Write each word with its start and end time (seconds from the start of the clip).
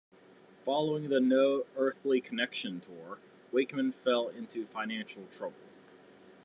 Following 0.65 1.09
the 1.09 1.19
"No 1.19 1.67
Earthly 1.77 2.21
Connection" 2.21 2.79
tour, 2.79 3.19
Wakeman 3.51 3.91
fell 3.91 4.29
into 4.29 4.65
financial 4.65 5.27
trouble. 5.31 5.67